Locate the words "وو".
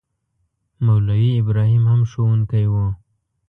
2.71-2.85